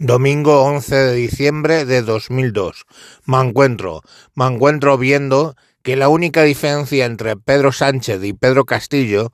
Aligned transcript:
Domingo 0.00 0.62
11 0.62 0.94
de 0.94 1.14
diciembre 1.14 1.84
de 1.84 2.02
2002. 2.02 2.86
Me 3.24 3.40
encuentro, 3.40 4.02
me 4.36 4.46
encuentro 4.46 4.96
viendo 4.96 5.56
que 5.82 5.96
la 5.96 6.08
única 6.08 6.44
diferencia 6.44 7.04
entre 7.04 7.36
Pedro 7.36 7.72
Sánchez 7.72 8.22
y 8.22 8.32
Pedro 8.32 8.64
Castillo 8.64 9.32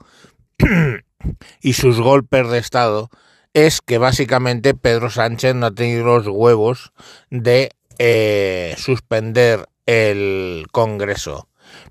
y 1.61 1.75
sus 1.75 2.01
golpes 2.01 2.49
de 2.49 2.57
Estado 2.57 3.11
es 3.53 3.83
que 3.83 3.99
básicamente 3.99 4.73
Pedro 4.73 5.11
Sánchez 5.11 5.55
no 5.55 5.67
ha 5.67 5.75
tenido 5.75 6.07
los 6.07 6.27
huevos 6.29 6.95
de 7.29 7.69
eh, 7.99 8.75
suspender 8.79 9.69
el 9.85 10.65
Congreso. 10.73 11.47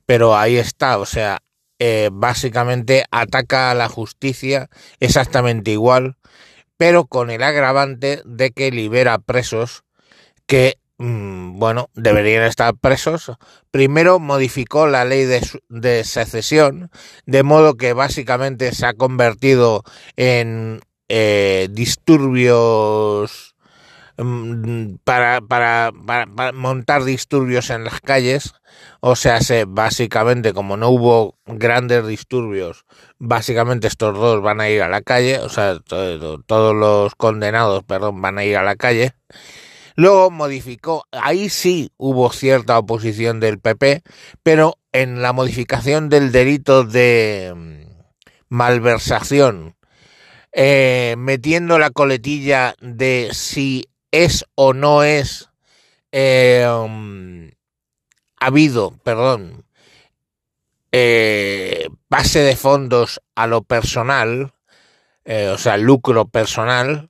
Pero 0.07 0.35
ahí 0.35 0.57
está, 0.57 0.97
o 0.97 1.05
sea, 1.05 1.43
eh, 1.77 2.09
básicamente 2.11 3.05
ataca 3.11 3.69
a 3.69 3.75
la 3.75 3.87
justicia 3.87 4.67
exactamente 4.99 5.69
igual 5.69 6.17
pero 6.77 7.05
con 7.05 7.29
el 7.29 7.43
agravante 7.43 8.21
de 8.25 8.51
que 8.51 8.71
libera 8.71 9.19
presos 9.19 9.83
que, 10.45 10.77
mm, 10.97 11.59
bueno, 11.59 11.89
deberían 11.93 12.43
estar 12.43 12.75
presos. 12.75 13.31
Primero 13.71 14.19
modificó 14.19 14.87
la 14.87 15.05
ley 15.05 15.25
de, 15.25 16.03
secesión, 16.03 16.91
de 17.25 17.43
modo 17.43 17.75
que 17.75 17.93
básicamente 17.93 18.73
se 18.73 18.85
ha 18.85 18.93
convertido 18.93 19.83
en 20.15 20.81
eh, 21.09 21.67
disturbios 21.71 23.52
Mm, 24.17 24.97
para, 25.03 25.41
para, 25.41 25.91
para, 26.05 26.51
montar 26.51 27.03
disturbios 27.03 27.69
en 27.71 27.83
las 27.83 27.99
calles. 27.99 28.53
O 28.99 29.15
sea, 29.15 29.41
se, 29.41 29.65
básicamente, 29.65 30.53
como 30.53 30.77
no 30.77 30.89
hubo 30.89 31.37
grandes 31.45 32.05
disturbios, 32.05 32.85
básicamente 33.17 33.87
estos 33.87 34.15
dos 34.17 34.41
van 34.41 34.61
a 34.61 34.69
ir 34.69 34.81
a 34.83 34.89
la 34.89 35.01
calle, 35.01 35.39
o 35.39 35.49
sea, 35.49 35.79
todos 35.79 36.75
los 36.75 37.15
condenados, 37.15 37.83
perdón, 37.83 38.21
van 38.21 38.37
a 38.37 38.45
ir 38.45 38.57
a 38.57 38.63
la 38.63 38.75
calle. 38.75 39.13
Luego 39.95 40.31
modificó, 40.31 41.05
ahí 41.11 41.49
sí 41.49 41.91
hubo 41.97 42.31
cierta 42.31 42.79
oposición 42.79 43.39
del 43.39 43.59
PP, 43.59 44.03
pero 44.43 44.77
en 44.91 45.21
la 45.21 45.33
modificación 45.33 46.09
del 46.09 46.31
delito 46.31 46.83
de 46.83 47.53
mm, 47.55 47.83
malversación, 48.49 49.75
eh, 50.51 51.15
metiendo 51.17 51.79
la 51.79 51.91
coletilla 51.91 52.75
de 52.79 53.29
si 53.33 53.87
es 54.13 54.45
o 54.55 54.73
no 54.73 55.03
es 55.03 55.49
eh, 56.11 56.65
habido, 58.39 58.91
perdón, 59.03 59.65
eh, 60.91 61.89
pase 62.07 62.39
de 62.39 62.55
fondos 62.55 63.19
a 63.33 63.47
lo 63.47 63.63
personal, 63.63 64.53
eh, 65.25 65.47
o 65.47 65.57
sea, 65.57 65.77
lucro 65.77 66.27
personal, 66.27 67.09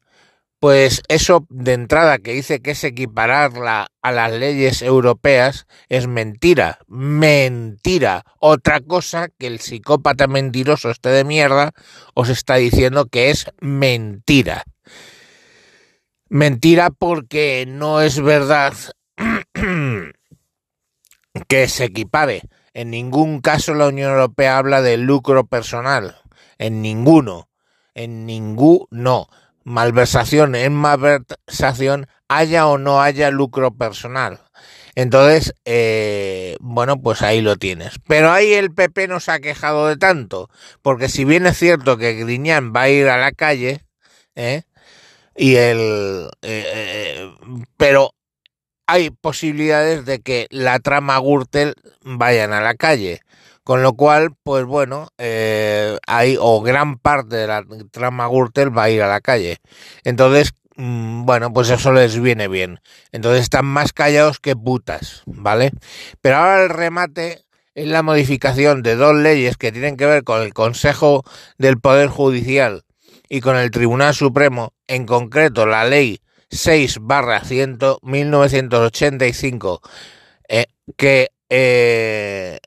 pues 0.59 1.01
eso 1.09 1.45
de 1.49 1.73
entrada 1.73 2.19
que 2.19 2.31
dice 2.31 2.61
que 2.61 2.71
es 2.71 2.83
equipararla 2.85 3.87
a 4.01 4.11
las 4.13 4.31
leyes 4.31 4.81
europeas 4.81 5.67
es 5.89 6.07
mentira, 6.07 6.79
mentira. 6.87 8.23
Otra 8.39 8.79
cosa 8.79 9.27
que 9.27 9.47
el 9.47 9.59
psicópata 9.59 10.27
mentiroso 10.27 10.89
este 10.89 11.09
de 11.09 11.25
mierda 11.25 11.73
os 12.13 12.29
está 12.29 12.55
diciendo 12.55 13.07
que 13.07 13.29
es 13.29 13.47
mentira. 13.59 14.63
Mentira 16.33 16.89
porque 16.89 17.65
no 17.67 18.01
es 18.01 18.19
verdad 18.19 18.73
que 21.47 21.67
se 21.67 21.83
equipare. 21.83 22.41
En 22.73 22.89
ningún 22.89 23.39
caso 23.39 23.75
la 23.75 23.89
Unión 23.89 24.09
Europea 24.09 24.57
habla 24.57 24.81
de 24.81 24.97
lucro 24.97 25.45
personal. 25.45 26.17
En 26.57 26.81
ninguno. 26.81 27.49
En 27.93 28.25
ninguno. 28.25 29.27
Malversación 29.63 30.55
en 30.55 30.73
malversación 30.73 32.07
haya 32.27 32.65
o 32.65 32.79
no 32.79 32.99
haya 32.99 33.29
lucro 33.29 33.69
personal. 33.69 34.39
Entonces, 34.95 35.53
eh, 35.65 36.57
bueno, 36.59 36.99
pues 36.99 37.21
ahí 37.21 37.41
lo 37.41 37.57
tienes. 37.57 37.99
Pero 38.07 38.31
ahí 38.31 38.53
el 38.53 38.73
PP 38.73 39.07
no 39.07 39.19
se 39.19 39.33
ha 39.33 39.39
quejado 39.39 39.87
de 39.87 39.97
tanto, 39.97 40.49
porque 40.81 41.09
si 41.09 41.25
bien 41.25 41.45
es 41.45 41.59
cierto 41.59 41.97
que 41.97 42.13
Griñán 42.13 42.73
va 42.75 42.81
a 42.81 42.89
ir 42.89 43.07
a 43.07 43.17
la 43.17 43.33
calle, 43.33 43.85
¿eh? 44.33 44.63
Y 45.35 45.55
el 45.55 46.29
eh, 46.41 46.65
eh, 46.73 47.31
pero 47.77 48.13
hay 48.87 49.09
posibilidades 49.09 50.05
de 50.05 50.21
que 50.21 50.47
la 50.49 50.79
trama 50.79 51.19
Gürtel 51.19 51.75
vayan 52.03 52.53
a 52.53 52.61
la 52.61 52.75
calle. 52.75 53.21
Con 53.63 53.81
lo 53.81 53.93
cual 53.93 54.31
pues 54.43 54.65
bueno 54.65 55.07
eh, 55.17 55.97
hay 56.05 56.37
o 56.39 56.61
gran 56.61 56.97
parte 56.97 57.37
de 57.37 57.47
la 57.47 57.63
trama 57.91 58.27
Gürtel 58.27 58.77
va 58.77 58.83
a 58.83 58.89
ir 58.89 59.01
a 59.01 59.07
la 59.07 59.21
calle. 59.21 59.57
Entonces 60.03 60.51
mm, 60.75 61.25
bueno 61.25 61.53
pues 61.53 61.69
eso 61.69 61.93
les 61.93 62.19
viene 62.19 62.47
bien. 62.49 62.81
Entonces 63.13 63.43
están 63.43 63.65
más 63.65 63.93
callados 63.93 64.39
que 64.39 64.55
putas 64.55 65.23
vale 65.25 65.71
pero 66.21 66.37
ahora 66.37 66.63
el 66.63 66.69
remate 66.69 67.45
es 67.75 67.87
la 67.87 68.03
modificación 68.03 68.83
de 68.83 68.95
dos 68.95 69.15
leyes 69.15 69.57
que 69.57 69.71
tienen 69.71 69.97
que 69.97 70.05
ver 70.05 70.23
con 70.23 70.41
el 70.41 70.53
Consejo 70.53 71.23
del 71.57 71.79
Poder 71.79 72.09
Judicial 72.09 72.83
y 73.33 73.41
con 73.41 73.57
el 73.57 73.71
Tribunal 73.71 74.13
Supremo, 74.13 74.75
en 74.85 75.07
concreto 75.07 75.65
la 75.65 75.85
Ley 75.85 76.21
6 76.51 76.99
barra 77.01 77.43
100 77.43 77.79
1985, 78.03 79.81
eh, 80.47 80.67
que 80.95 81.31
eh, 81.49 82.59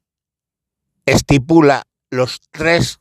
estipula 1.05 1.85
los 2.11 2.41
tres 2.51 2.99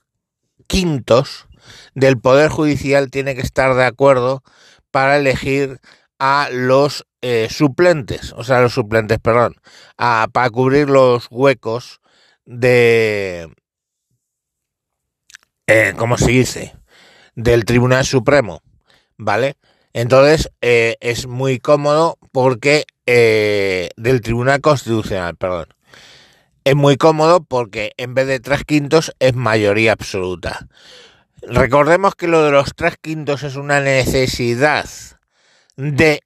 quintos 0.67 1.47
del 1.95 2.19
Poder 2.19 2.51
Judicial 2.51 3.09
tiene 3.09 3.33
que 3.33 3.41
estar 3.41 3.73
de 3.73 3.85
acuerdo 3.85 4.43
para 4.91 5.17
elegir 5.17 5.79
a 6.19 6.49
los 6.51 7.07
eh, 7.21 7.47
suplentes, 7.49 8.31
o 8.33 8.43
sea, 8.43 8.61
los 8.61 8.75
suplentes, 8.75 9.17
perdón, 9.17 9.55
para 9.95 10.49
cubrir 10.51 10.91
los 10.91 11.25
huecos 11.31 11.99
de, 12.45 13.51
¿cómo 15.97 16.19
se 16.19 16.29
dice? 16.29 16.75
Del 17.35 17.65
Tribunal 17.65 18.05
Supremo, 18.05 18.61
¿vale? 19.17 19.57
Entonces 19.93 20.51
eh, 20.61 20.97
es 20.99 21.27
muy 21.27 21.59
cómodo 21.59 22.17
porque 22.31 22.85
eh, 23.05 23.89
del 23.95 24.21
Tribunal 24.21 24.61
Constitucional, 24.61 25.35
perdón. 25.35 25.67
Es 26.63 26.75
muy 26.75 26.97
cómodo 26.97 27.43
porque 27.43 27.91
en 27.97 28.13
vez 28.13 28.27
de 28.27 28.39
tres 28.39 28.63
quintos 28.65 29.13
es 29.19 29.35
mayoría 29.35 29.91
absoluta. 29.91 30.67
Recordemos 31.43 32.15
que 32.15 32.27
lo 32.27 32.43
de 32.43 32.51
los 32.51 32.73
tres 32.75 32.97
quintos 32.99 33.43
es 33.43 33.55
una 33.55 33.79
necesidad 33.79 34.89
de 35.77 36.21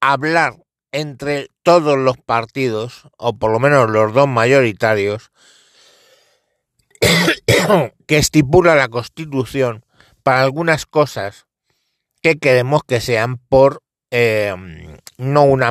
hablar 0.00 0.56
entre 0.90 1.48
todos 1.62 1.96
los 1.96 2.16
partidos, 2.18 3.08
o 3.16 3.36
por 3.36 3.52
lo 3.52 3.60
menos 3.60 3.90
los 3.90 4.12
dos 4.12 4.28
mayoritarios, 4.28 5.30
que 8.06 8.18
estipula 8.18 8.74
la 8.74 8.88
Constitución 8.88 9.83
para 10.24 10.42
algunas 10.42 10.86
cosas 10.86 11.46
que 12.20 12.38
queremos 12.38 12.82
que 12.82 13.00
sean 13.00 13.36
por 13.36 13.82
eh, 14.10 14.52
no 15.18 15.44
una 15.44 15.70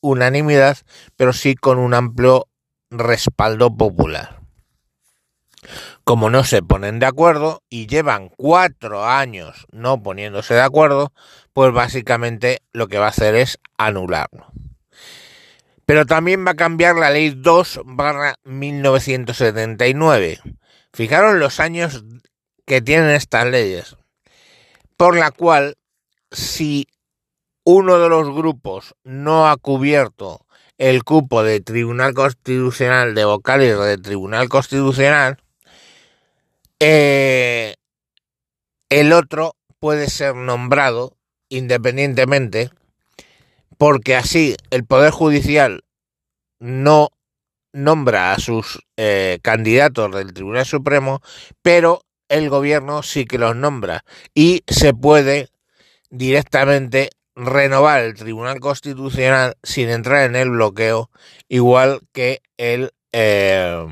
unanimidad, 0.00 0.78
pero 1.16 1.32
sí 1.34 1.56
con 1.56 1.78
un 1.78 1.92
amplio 1.92 2.46
respaldo 2.90 3.76
popular. 3.76 4.40
Como 6.04 6.30
no 6.30 6.44
se 6.44 6.62
ponen 6.62 7.00
de 7.00 7.06
acuerdo 7.06 7.62
y 7.68 7.86
llevan 7.88 8.30
cuatro 8.30 9.04
años 9.04 9.66
no 9.72 10.02
poniéndose 10.02 10.54
de 10.54 10.62
acuerdo, 10.62 11.12
pues 11.52 11.72
básicamente 11.72 12.62
lo 12.72 12.86
que 12.86 12.98
va 12.98 13.06
a 13.06 13.10
hacer 13.10 13.34
es 13.34 13.58
anularlo. 13.76 14.46
Pero 15.84 16.06
también 16.06 16.46
va 16.46 16.52
a 16.52 16.56
cambiar 16.56 16.94
la 16.96 17.10
ley 17.10 17.30
2 17.30 17.80
barra 17.84 18.36
1979. 18.44 20.38
Fijaros 20.92 21.34
los 21.36 21.60
años 21.60 22.04
que 22.68 22.82
tienen 22.82 23.10
estas 23.10 23.46
leyes, 23.46 23.96
por 24.98 25.16
la 25.16 25.30
cual 25.30 25.76
si 26.30 26.86
uno 27.64 27.98
de 27.98 28.10
los 28.10 28.28
grupos 28.28 28.94
no 29.04 29.48
ha 29.48 29.56
cubierto 29.56 30.44
el 30.76 31.02
cupo 31.02 31.42
de 31.42 31.60
Tribunal 31.60 32.12
Constitucional, 32.12 33.14
de 33.14 33.24
vocales 33.24 33.78
de 33.78 33.96
Tribunal 33.96 34.50
Constitucional, 34.50 35.38
eh, 36.78 37.74
el 38.90 39.12
otro 39.12 39.56
puede 39.80 40.10
ser 40.10 40.36
nombrado 40.36 41.16
independientemente, 41.48 42.70
porque 43.78 44.14
así 44.14 44.56
el 44.70 44.84
Poder 44.84 45.10
Judicial 45.10 45.84
no 46.58 47.08
nombra 47.72 48.32
a 48.32 48.38
sus 48.38 48.80
eh, 48.98 49.38
candidatos 49.40 50.14
del 50.14 50.34
Tribunal 50.34 50.66
Supremo, 50.66 51.22
pero 51.62 52.02
el 52.28 52.48
gobierno 52.50 53.02
sí 53.02 53.24
que 53.24 53.38
los 53.38 53.56
nombra 53.56 54.04
y 54.34 54.62
se 54.66 54.94
puede 54.94 55.48
directamente 56.10 57.10
renovar 57.34 58.02
el 58.02 58.14
Tribunal 58.14 58.60
Constitucional 58.60 59.56
sin 59.62 59.88
entrar 59.90 60.24
en 60.24 60.36
el 60.36 60.50
bloqueo, 60.50 61.10
igual 61.48 62.00
que 62.12 62.42
el 62.56 62.92
eh, 63.12 63.86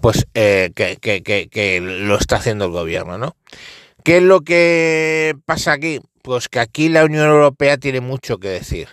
pues 0.00 0.26
eh, 0.34 0.72
que, 0.74 0.96
que, 0.96 1.22
que, 1.22 1.48
que, 1.48 1.80
lo 1.80 2.16
está 2.16 2.36
haciendo 2.36 2.64
el 2.64 2.72
gobierno, 2.72 3.18
¿no? 3.18 3.36
¿Qué 4.02 4.16
es 4.16 4.22
lo 4.22 4.40
que 4.40 5.36
pasa 5.46 5.72
aquí? 5.72 6.00
Pues 6.22 6.48
que 6.48 6.58
aquí 6.58 6.88
la 6.88 7.04
Unión 7.04 7.28
Europea 7.28 7.78
tiene 7.78 8.00
mucho 8.00 8.38
que 8.38 8.48
decir. 8.48 8.88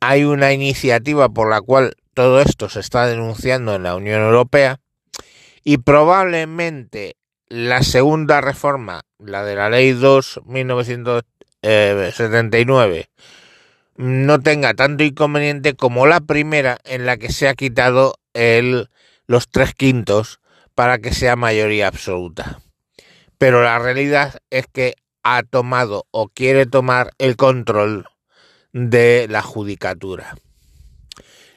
Hay 0.00 0.24
una 0.24 0.52
iniciativa 0.52 1.30
por 1.30 1.48
la 1.48 1.62
cual 1.62 1.94
todo 2.12 2.40
esto 2.40 2.68
se 2.68 2.80
está 2.80 3.06
denunciando 3.06 3.74
en 3.74 3.84
la 3.84 3.96
Unión 3.96 4.20
Europea 4.20 4.78
y 5.64 5.78
probablemente 5.78 7.16
la 7.48 7.82
segunda 7.82 8.40
reforma, 8.40 9.00
la 9.18 9.42
de 9.44 9.56
la 9.56 9.68
Ley 9.70 9.90
2 9.92 10.42
1979, 10.44 13.10
no 13.96 14.38
tenga 14.40 14.74
tanto 14.74 15.02
inconveniente 15.02 15.74
como 15.74 16.06
la 16.06 16.20
primera 16.20 16.78
en 16.84 17.06
la 17.06 17.16
que 17.16 17.32
se 17.32 17.48
ha 17.48 17.54
quitado 17.54 18.14
el, 18.32 18.88
los 19.26 19.48
tres 19.48 19.74
quintos 19.74 20.38
para 20.74 20.98
que 20.98 21.12
sea 21.12 21.34
mayoría 21.34 21.88
absoluta. 21.88 22.60
Pero 23.38 23.62
la 23.62 23.78
realidad 23.78 24.38
es 24.50 24.66
que 24.66 24.94
ha 25.22 25.42
tomado 25.42 26.06
o 26.10 26.28
quiere 26.28 26.66
tomar 26.66 27.12
el 27.18 27.36
control 27.36 28.06
de 28.72 29.26
la 29.28 29.42
judicatura. 29.42 30.36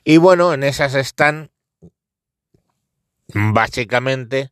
Y 0.03 0.17
bueno, 0.17 0.53
en 0.53 0.63
esas 0.63 0.95
están 0.95 1.51
básicamente 3.33 4.51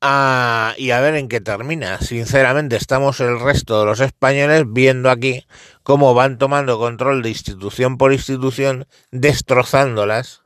a, 0.00 0.74
y 0.76 0.90
a 0.90 1.00
ver 1.00 1.14
en 1.14 1.28
qué 1.28 1.40
termina. 1.40 1.98
Sinceramente, 2.00 2.76
estamos 2.76 3.20
el 3.20 3.40
resto 3.40 3.80
de 3.80 3.86
los 3.86 4.00
españoles 4.00 4.64
viendo 4.68 5.10
aquí 5.10 5.46
cómo 5.82 6.12
van 6.14 6.36
tomando 6.38 6.78
control 6.78 7.22
de 7.22 7.30
institución 7.30 7.96
por 7.96 8.12
institución, 8.12 8.86
destrozándolas 9.10 10.42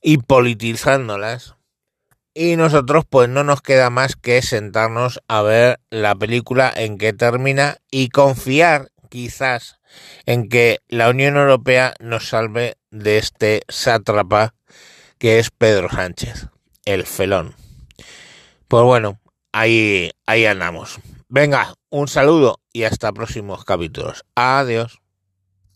y 0.00 0.18
politizándolas. 0.18 1.56
Y 2.32 2.56
nosotros 2.56 3.04
pues 3.08 3.28
no 3.28 3.44
nos 3.44 3.60
queda 3.60 3.90
más 3.90 4.16
que 4.16 4.40
sentarnos 4.42 5.20
a 5.28 5.42
ver 5.42 5.80
la 5.90 6.14
película 6.14 6.72
en 6.74 6.96
qué 6.96 7.12
termina 7.12 7.78
y 7.90 8.10
confiar 8.10 8.90
quizás 9.10 9.78
en 10.24 10.48
que 10.48 10.78
la 10.88 11.10
Unión 11.10 11.36
Europea 11.36 11.94
nos 12.00 12.28
salve 12.28 12.76
de 12.90 13.18
este 13.18 13.62
sátrapa 13.68 14.54
que 15.18 15.38
es 15.38 15.50
Pedro 15.50 15.88
Sánchez, 15.90 16.48
el 16.84 17.04
felón. 17.04 17.54
Pues 18.68 18.84
bueno, 18.84 19.20
ahí, 19.52 20.10
ahí 20.26 20.46
andamos. 20.46 20.98
Venga, 21.28 21.74
un 21.90 22.08
saludo 22.08 22.60
y 22.72 22.84
hasta 22.84 23.12
próximos 23.12 23.64
capítulos. 23.64 24.24
Adiós. 24.34 25.00